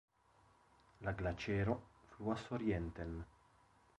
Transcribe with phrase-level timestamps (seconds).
[1.07, 1.77] La glaĉero
[2.15, 3.15] fluas orienten.